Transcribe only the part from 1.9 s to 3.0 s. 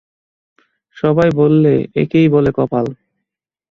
একেই বলে কপাল!